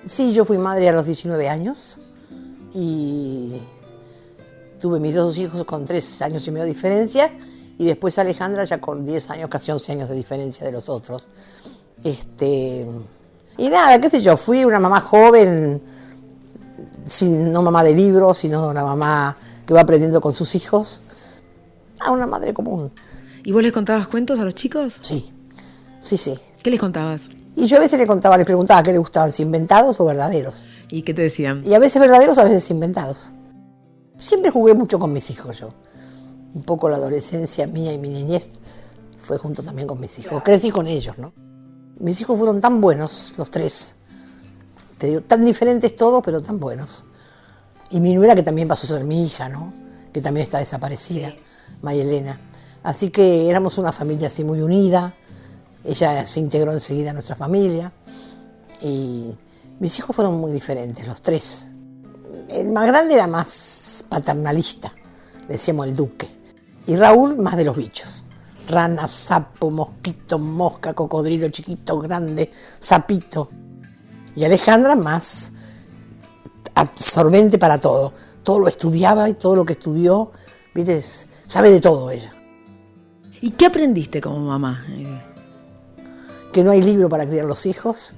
[0.07, 1.99] Sí, yo fui madre a los 19 años
[2.75, 3.57] y
[4.81, 7.33] tuve mis dos hijos con tres años y medio de diferencia
[7.79, 11.29] y después Alejandra ya con 10 años, casi 11 años de diferencia de los otros.
[12.03, 12.87] Este,
[13.59, 15.83] y nada, qué sé yo, fui una mamá joven,
[17.05, 19.37] sin, no mamá de libros, sino una mamá
[19.67, 21.03] que va aprendiendo con sus hijos.
[22.01, 22.93] a una madre común.
[23.45, 24.99] ¿Y vos les contabas cuentos a los chicos?
[25.01, 25.33] Sí,
[26.01, 26.39] sí, sí.
[26.67, 27.29] ¿Qué les contabas?
[27.55, 30.67] Y yo a veces le contaba, les preguntaba qué les gustaban, si inventados o verdaderos.
[30.89, 31.63] ¿Y qué te decían?
[31.65, 33.31] Y a veces verdaderos, a veces inventados.
[34.19, 35.69] Siempre jugué mucho con mis hijos yo.
[36.55, 38.61] Un poco la adolescencia mía y mi niñez
[39.23, 40.43] fue junto también con mis hijos.
[40.43, 41.33] Crecí con ellos, ¿no?
[42.01, 43.95] Mis hijos fueron tan buenos, los tres.
[44.99, 47.05] Te digo, tan diferentes todos, pero tan buenos.
[47.91, 49.73] Y mi nuera, que también pasó a ser mi hija, ¿no?
[50.13, 51.33] Que también está desaparecida,
[51.81, 52.41] Maya Elena.
[52.83, 55.15] Así que éramos una familia así muy unida.
[55.87, 57.93] Ella se integró enseguida a nuestra familia.
[58.83, 59.31] Y
[59.79, 61.71] mis hijos fueron muy diferentes, los tres.
[62.49, 64.93] El más grande era más paternalista,
[65.43, 66.29] le decíamos el duque.
[66.87, 68.25] Y Raúl más de los bichos.
[68.69, 73.51] Rana, sapo, mosquito, mosca, cocodrilo chiquito, grande, sapito.
[74.35, 75.53] Y Alejandra más
[76.75, 78.13] absorbente para todo.
[78.43, 80.31] Todo lo estudiaba y todo lo que estudió,
[80.75, 81.03] ¿viste?
[81.47, 82.33] sabe de todo ella.
[83.41, 84.85] ¿Y qué aprendiste como mamá?
[86.57, 88.15] Que no hay libro para criar los hijos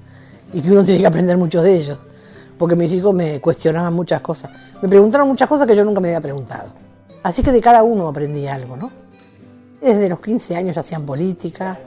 [0.53, 1.99] y que uno tiene que aprender mucho de ellos.
[2.57, 4.53] Porque mis hijos me cuestionaban muchas cosas.
[4.81, 6.73] Me preguntaron muchas cosas que yo nunca me había preguntado.
[7.25, 8.93] Así que de cada uno aprendí algo, ¿no?
[9.81, 11.81] Desde los 15 años ya hacían política.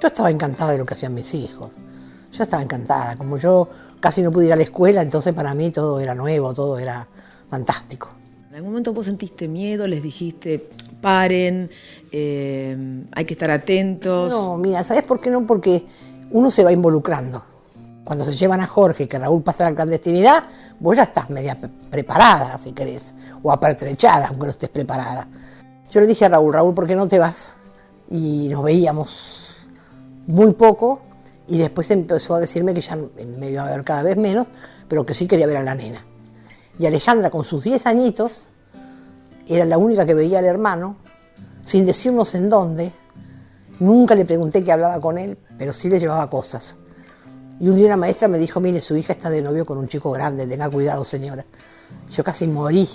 [0.00, 1.72] Yo estaba encantada de lo que hacían mis hijos.
[2.32, 3.16] Yo estaba encantada.
[3.16, 3.68] Como yo
[3.98, 7.08] casi no pude ir a la escuela, entonces para mí todo era nuevo, todo era
[7.50, 8.10] fantástico.
[8.48, 9.86] ¿En algún momento vos sentiste miedo?
[9.86, 10.70] ¿Les dijiste,
[11.02, 11.70] paren,
[12.10, 14.30] eh, hay que estar atentos?
[14.30, 15.46] No, mira, ¿sabes por qué no?
[15.46, 15.84] Porque
[16.30, 17.44] uno se va involucrando.
[18.04, 20.44] Cuando se llevan a Jorge, que Raúl pasa a la clandestinidad,
[20.80, 25.28] vos ya estás media preparada, si querés, o apertrechada, aunque no estés preparada.
[25.90, 27.58] Yo le dije a Raúl, Raúl, ¿por qué no te vas?
[28.10, 29.56] Y nos veíamos
[30.26, 31.02] muy poco,
[31.48, 34.48] y después empezó a decirme que ya me iba a ver cada vez menos,
[34.88, 36.02] pero que sí quería ver a la nena.
[36.78, 38.46] Y Alejandra, con sus 10 añitos,
[39.46, 40.96] era la única que veía al hermano,
[41.64, 42.92] sin decirnos en dónde.
[43.80, 46.76] Nunca le pregunté qué hablaba con él, pero sí le llevaba cosas.
[47.60, 49.88] Y un día una maestra me dijo, mire, su hija está de novio con un
[49.88, 51.44] chico grande, tenga cuidado señora.
[52.10, 52.88] Yo casi morí,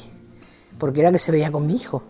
[0.77, 2.03] porque era que se veía con mi hijo.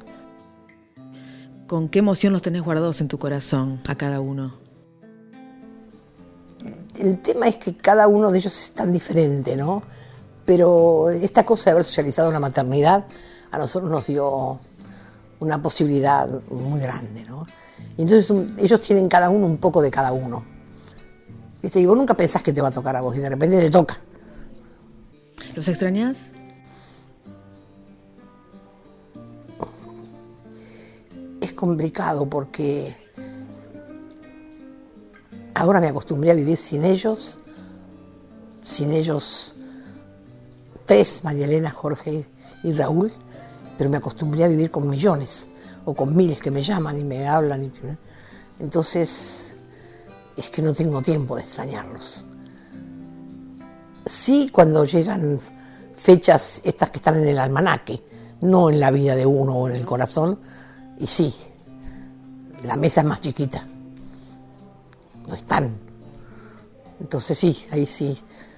[1.68, 4.60] ¿Con qué emoción los tenés guardados en tu corazón a cada uno?
[7.00, 9.82] El tema es que cada uno de ellos es tan diferente, ¿no?
[10.46, 13.06] Pero esta cosa de haber socializado la maternidad
[13.52, 14.60] a nosotros nos dio
[15.40, 17.46] una posibilidad muy grande, ¿no?
[17.98, 20.44] Y entonces ellos tienen cada uno un poco de cada uno.
[21.62, 21.80] ¿Viste?
[21.80, 23.70] Y vos nunca pensás que te va a tocar a vos y de repente te
[23.70, 24.00] toca.
[25.56, 26.34] ¿Los extrañás?
[31.40, 32.96] Es complicado porque
[35.54, 37.38] ahora me acostumbré a vivir sin ellos,
[38.64, 39.56] sin ellos
[40.86, 42.30] tres, María Elena, Jorge
[42.64, 43.12] y Raúl,
[43.78, 45.48] pero me acostumbré a vivir con millones
[45.86, 47.72] o con miles que me llaman y me hablan.
[48.60, 49.56] Entonces,
[50.36, 52.26] es que no tengo tiempo de extrañarlos.
[54.06, 55.40] Sí, cuando llegan
[55.96, 58.02] fechas estas que están en el almanaque,
[58.42, 60.40] no en la vida de uno o en el corazón,
[61.00, 61.34] y sí,
[62.64, 63.66] la mesa es más chiquita,
[65.28, 65.78] no están.
[67.00, 68.18] Entonces sí, ahí sí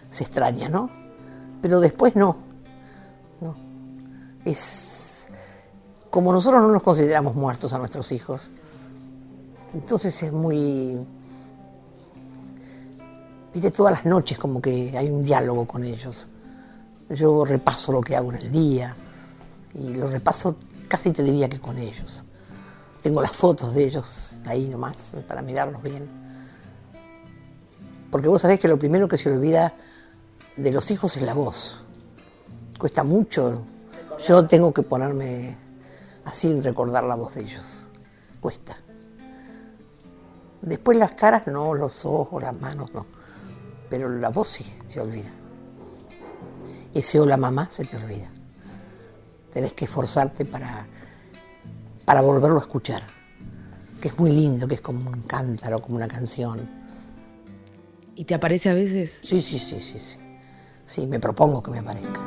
[0.10, 1.05] se extraña, ¿no?
[1.62, 2.38] Pero después no.
[3.42, 3.56] no.
[4.44, 5.28] Es
[6.10, 8.52] como nosotros no nos consideramos muertos a nuestros hijos.
[9.74, 10.98] Entonces es muy
[13.56, 16.30] viste, todas las noches como que hay un diálogo con ellos.
[17.10, 18.96] Yo repaso lo que hago en el día
[19.74, 22.24] y lo repaso casi te diría que con ellos.
[23.02, 26.10] Tengo las fotos de ellos ahí nomás para mirarlos bien.
[28.12, 29.74] Porque vos sabés que lo primero que se olvida
[30.58, 31.82] de los hijos es la voz.
[32.78, 33.64] Cuesta mucho.
[34.26, 35.58] Yo tengo que ponerme
[36.26, 37.88] así en recordar la voz de ellos.
[38.40, 38.78] Cuesta.
[40.62, 43.06] Después las caras no, los ojos, las manos no
[43.90, 45.32] pero la voz sí se olvida.
[46.94, 48.30] Ese hola mamá se te olvida.
[49.52, 50.88] Tenés que esforzarte para,
[52.04, 53.04] para volverlo a escuchar,
[54.02, 56.70] que es muy lindo, que es como un cántaro, como una canción.
[58.16, 59.14] ¿Y te aparece a veces?
[59.22, 60.18] Sí, sí, sí, sí, sí.
[60.86, 62.22] Sí, me propongo que me aparezca.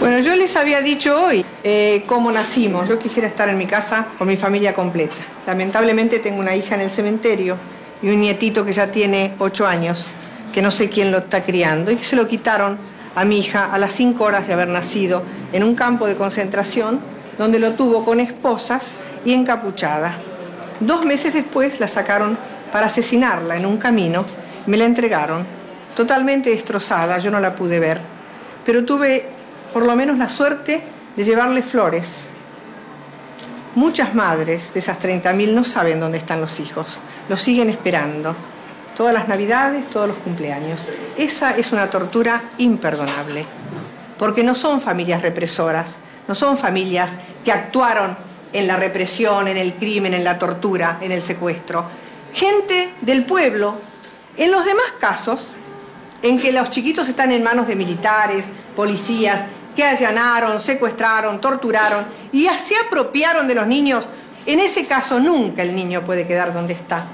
[0.00, 2.86] Bueno, yo les había dicho hoy eh, cómo nacimos.
[2.88, 5.14] Yo quisiera estar en mi casa con mi familia completa.
[5.46, 7.56] Lamentablemente tengo una hija en el cementerio
[8.02, 10.08] y un nietito que ya tiene ocho años,
[10.52, 12.76] que no sé quién lo está criando, y que se lo quitaron
[13.14, 15.22] a mi hija a las cinco horas de haber nacido
[15.54, 17.00] en un campo de concentración
[17.38, 20.12] donde lo tuvo con esposas y encapuchada.
[20.80, 22.36] Dos meses después la sacaron
[22.74, 24.24] para asesinarla en un camino,
[24.66, 25.46] me la entregaron,
[25.94, 28.00] totalmente destrozada, yo no la pude ver,
[28.66, 29.28] pero tuve
[29.72, 30.82] por lo menos la suerte
[31.14, 32.30] de llevarle flores.
[33.76, 36.98] Muchas madres de esas 30.000 no saben dónde están los hijos,
[37.28, 38.34] los siguen esperando.
[38.96, 40.80] Todas las navidades, todos los cumpleaños.
[41.16, 43.46] Esa es una tortura imperdonable,
[44.18, 47.12] porque no son familias represoras, no son familias
[47.44, 48.16] que actuaron
[48.52, 52.02] en la represión, en el crimen, en la tortura, en el secuestro.
[52.34, 53.76] Gente del pueblo.
[54.36, 55.54] En los demás casos,
[56.20, 59.42] en que los chiquitos están en manos de militares, policías,
[59.76, 64.06] que allanaron, secuestraron, torturaron y se apropiaron de los niños,
[64.46, 67.04] en ese caso nunca el niño puede quedar donde está,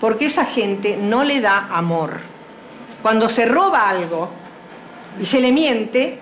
[0.00, 2.20] porque esa gente no le da amor.
[3.02, 4.30] Cuando se roba algo
[5.18, 6.18] y se le miente,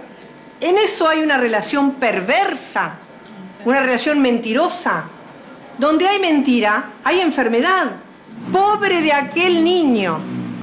[0.61, 2.95] en eso hay una relación perversa,
[3.65, 5.05] una relación mentirosa.
[5.79, 7.89] Donde hay mentira, hay enfermedad.
[8.53, 10.18] Pobre de aquel niño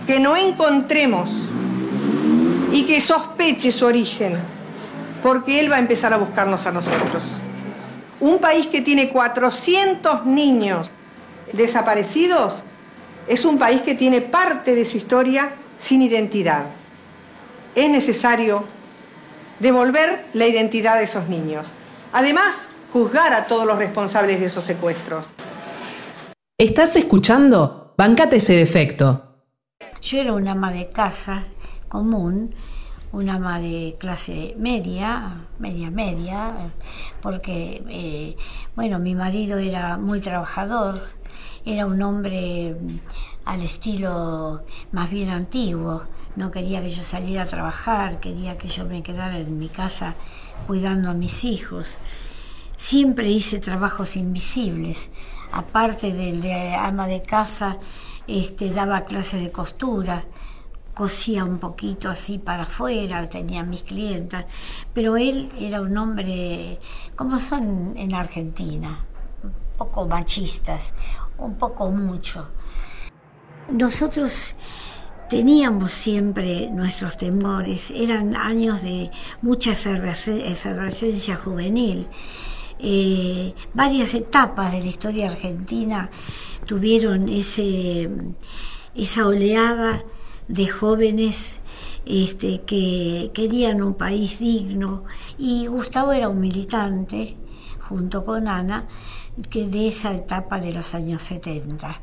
[0.07, 1.29] que no encontremos
[2.71, 4.37] y que sospeche su origen,
[5.21, 7.23] porque él va a empezar a buscarnos a nosotros.
[8.19, 10.89] Un país que tiene 400 niños
[11.51, 12.55] desaparecidos
[13.27, 16.65] es un país que tiene parte de su historia sin identidad.
[17.75, 18.65] Es necesario
[19.59, 21.73] devolver la identidad de esos niños.
[22.11, 25.25] Además, juzgar a todos los responsables de esos secuestros.
[26.63, 27.93] ¿Estás escuchando?
[27.97, 29.21] Bancate ese defecto.
[30.01, 31.43] Yo era una ama de casa
[31.89, 32.55] común,
[33.11, 36.71] una ama de clase media, media media,
[37.21, 38.37] porque, eh,
[38.77, 41.01] bueno, mi marido era muy trabajador,
[41.65, 42.99] era un hombre mm,
[43.43, 46.03] al estilo más bien antiguo,
[46.37, 50.15] no quería que yo saliera a trabajar, quería que yo me quedara en mi casa
[50.65, 51.97] cuidando a mis hijos.
[52.77, 55.11] Siempre hice trabajos invisibles,
[55.53, 57.77] aparte del de ama de casa,
[58.27, 60.25] este, daba clases de costura,
[60.95, 64.45] cosía un poquito así para afuera, tenía mis clientas,
[64.93, 66.79] pero él era un hombre,
[67.15, 69.05] como son en Argentina,
[69.43, 70.93] un poco machistas,
[71.37, 72.49] un poco mucho.
[73.69, 74.55] Nosotros
[75.29, 79.11] teníamos siempre nuestros temores, eran años de
[79.43, 82.07] mucha efervescencia juvenil.
[82.85, 86.09] Eh, varias etapas de la historia argentina
[86.65, 88.09] tuvieron ese,
[88.93, 90.03] esa oleada
[90.49, 91.61] de jóvenes
[92.05, 95.05] este, que querían un país digno
[95.37, 97.37] y Gustavo era un militante
[97.87, 98.85] junto con Ana
[99.49, 102.01] que de esa etapa de los años 70.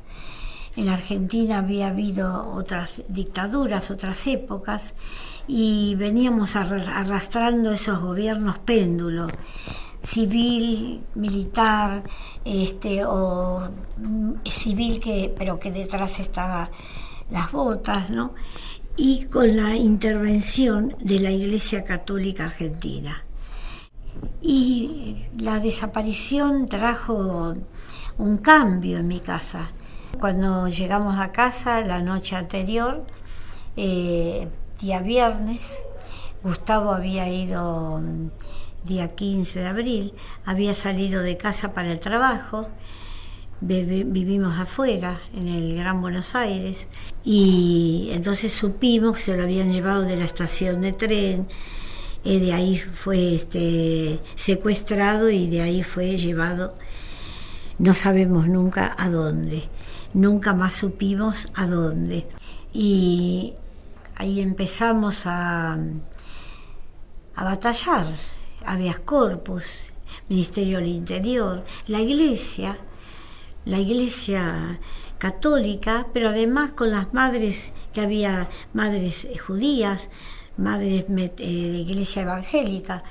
[0.77, 4.95] En Argentina había habido otras dictaduras, otras épocas,
[5.47, 9.33] y veníamos arrastrando esos gobiernos péndulos,
[10.03, 12.03] civil, militar,
[12.45, 16.71] este, o mm, civil que, pero que detrás estaba
[17.31, 18.35] las botas, ¿no?
[18.97, 23.25] Y con la intervención de la Iglesia Católica Argentina.
[24.43, 27.55] Y la desaparición trajo
[28.19, 29.71] un cambio en mi casa
[30.19, 33.07] cuando llegamos a casa la noche anterior,
[33.77, 34.49] eh,
[34.81, 35.83] día viernes,
[36.43, 38.31] Gustavo había ido mm,
[38.85, 40.15] día 15 de abril,
[40.45, 42.69] había salido de casa para el trabajo,
[43.61, 46.89] vivimos afuera, en el Gran Buenos Aires,
[47.25, 51.49] y entonces supimos que se lo habían llevado de la estación de tren,
[52.25, 56.75] eh, de ahí fue este, secuestrado y de ahí fue llevado,
[57.79, 59.69] no sabemos nunca a dónde
[60.15, 62.27] nunca más supimos a dónde.
[62.73, 63.55] Y
[64.17, 65.79] ahí empezamos a,
[67.35, 68.07] a batallar,
[68.71, 69.93] habeas corpus,
[70.29, 72.79] Ministerio del Interior, la iglesia,
[73.65, 74.79] la iglesia
[75.19, 80.09] católica, pero además con las madres, que había madres judías,
[80.57, 83.03] madres eh, de iglesia evangélica,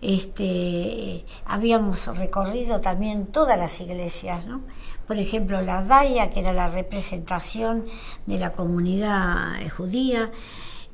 [0.00, 4.62] este, habíamos recorrido también todas las iglesias, ¿no?
[5.06, 7.84] Por ejemplo, la Daya, que era la representación
[8.26, 10.30] de la comunidad judía,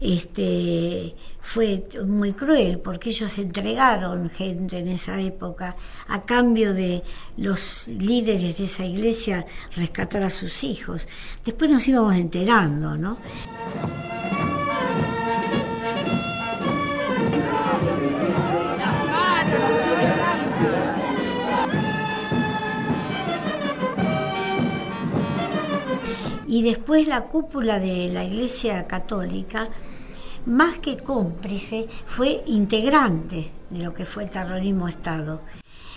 [0.04, 5.76] este, fue muy cruel porque ellos entregaron gente en esa época
[6.08, 7.02] a cambio de
[7.38, 11.08] los líderes de esa iglesia rescatar a sus hijos.
[11.42, 13.16] Después nos íbamos enterando, ¿no?
[26.46, 29.70] Y después la cúpula de la Iglesia Católica
[30.46, 35.42] más que cómplice, fue integrante de lo que fue el terrorismo Estado.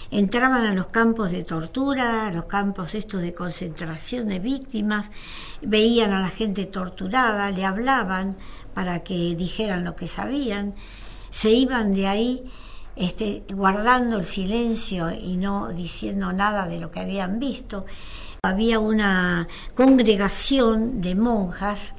[0.09, 5.11] Entraban a los campos de tortura, a los campos estos de concentración de víctimas,
[5.61, 8.37] veían a la gente torturada, le hablaban
[8.73, 10.75] para que dijeran lo que sabían,
[11.29, 12.43] se iban de ahí
[12.95, 17.85] este, guardando el silencio y no diciendo nada de lo que habían visto.
[18.43, 21.93] Había una congregación de monjas,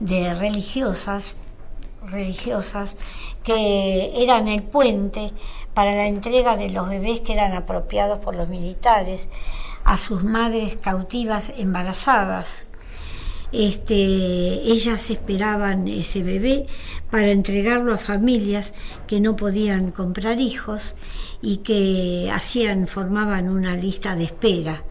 [0.00, 1.36] de religiosas,
[2.06, 2.96] religiosas
[3.42, 5.32] que eran el puente
[5.74, 9.28] para la entrega de los bebés que eran apropiados por los militares
[9.84, 12.64] a sus madres cautivas embarazadas.
[13.52, 16.66] Este, ellas esperaban ese bebé
[17.10, 18.72] para entregarlo a familias
[19.08, 20.94] que no podían comprar hijos
[21.42, 24.84] y que hacían, formaban una lista de espera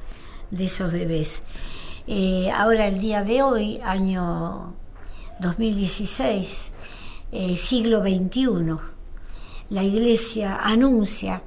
[0.52, 1.44] de esos bebés.
[2.08, 4.74] Eh, ahora el día de hoy, año
[5.40, 6.72] 2016,
[7.32, 8.76] eh, siglo XXI,
[9.70, 11.44] la Iglesia anuncia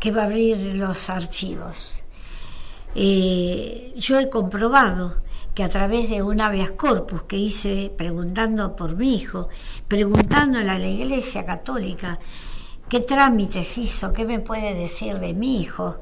[0.00, 2.02] que va a abrir los archivos.
[2.94, 5.16] Eh, yo he comprobado
[5.54, 9.48] que a través de un habeas corpus que hice preguntando por mi hijo,
[9.88, 12.18] preguntándole a la Iglesia Católica
[12.88, 15.98] qué trámites hizo, qué me puede decir de mi hijo,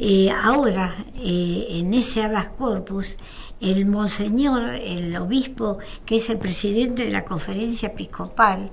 [0.00, 3.18] eh, ahora en ese habeas corpus
[3.60, 8.70] el monseñor, el obispo, que es el presidente de la conferencia episcopal,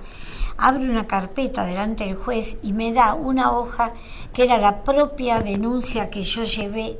[0.57, 3.93] abre una carpeta delante del juez y me da una hoja
[4.33, 6.99] que era la propia denuncia que yo llevé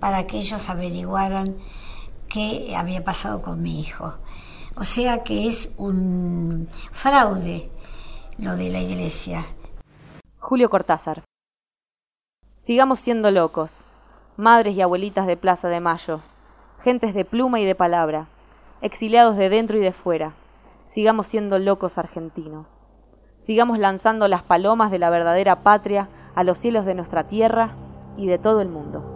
[0.00, 1.56] para que ellos averiguaran
[2.28, 4.14] qué había pasado con mi hijo.
[4.76, 7.70] O sea que es un fraude
[8.38, 9.46] lo de la iglesia.
[10.38, 11.24] Julio Cortázar.
[12.56, 13.72] Sigamos siendo locos,
[14.36, 16.20] madres y abuelitas de Plaza de Mayo,
[16.86, 18.28] gentes de pluma y de palabra,
[18.80, 20.34] exiliados de dentro y de fuera.
[20.84, 22.76] Sigamos siendo locos argentinos.
[23.40, 27.74] Sigamos lanzando las palomas de la verdadera patria a los cielos de nuestra tierra
[28.16, 29.15] y de todo el mundo.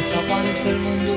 [0.00, 1.12] Desaparece el mundo.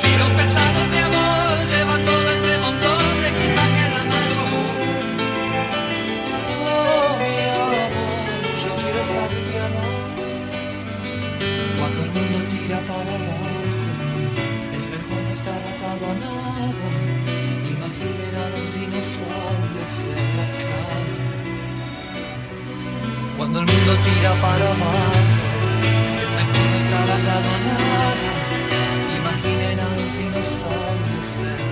[0.00, 4.40] Si los pesados, mi amor, llevan todo ese montón de equipaje en la mano.
[6.64, 7.90] Oh, mi amor,
[8.62, 9.82] yo quiero estar liviano.
[11.78, 13.56] Cuando el mundo tira para abajo,
[14.76, 16.88] es mejor no estar atado a nada.
[17.74, 20.98] Imaginen a los dinosaurios en la cama.
[23.36, 25.15] Cuando el mundo tira para abajo,
[30.48, 31.65] a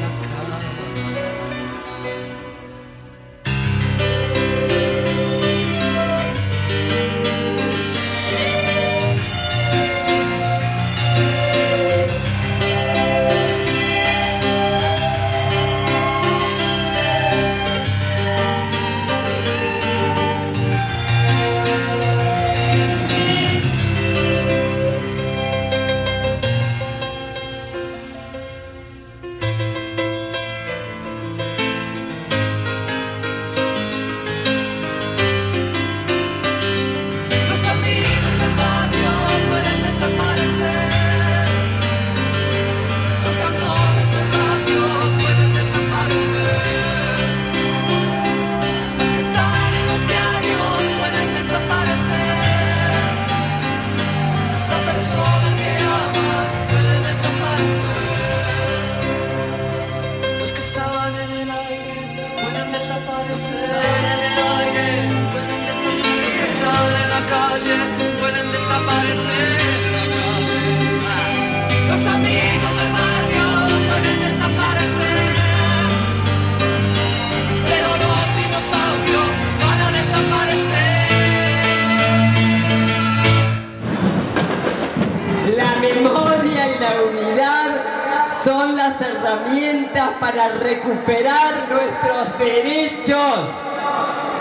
[89.01, 93.41] herramientas para recuperar nuestros derechos,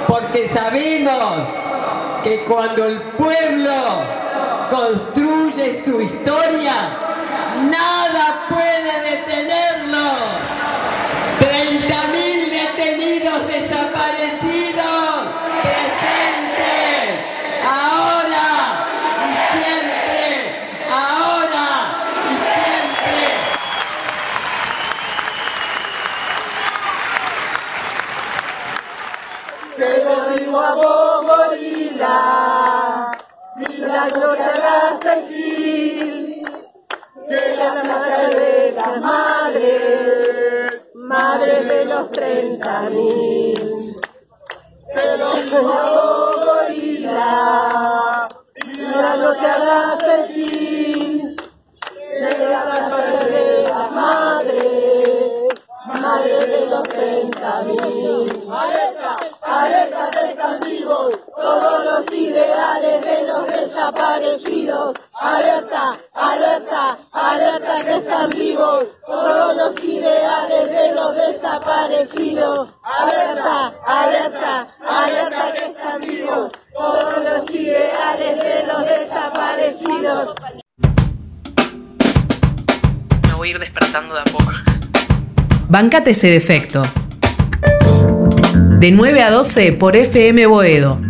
[0.08, 1.48] porque sabemos
[2.24, 3.74] que cuando el pueblo
[4.70, 6.74] construye su historia,
[7.70, 10.63] nada puede detenerlo.
[32.04, 33.12] Gorila,
[33.56, 36.42] milagro que el gil,
[37.30, 43.96] que la plaza de las madres, madre de los treinta mil.
[44.96, 48.28] A vos, gorila,
[48.66, 49.52] milagro que
[50.14, 51.36] el gil,
[51.98, 55.33] que la plaza de las madres,
[56.02, 58.44] madre de los treinta mil.
[58.52, 59.84] Alerta, alerta
[60.34, 64.96] están vivos todos los ideales de los desaparecidos.
[65.14, 72.70] Alerta, alerta, alerta que están vivos todos los ideales de los desaparecidos.
[72.84, 80.36] Alerta, alerta, alerta que están vivos todos los ideales de los desaparecidos.
[83.28, 84.63] Me voy a ir despertando de a poco.
[85.74, 86.84] Bancate ese defecto.
[88.78, 91.02] De 9 a 12 por FM Boedo